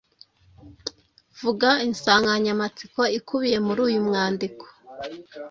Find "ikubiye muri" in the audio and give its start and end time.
3.17-3.79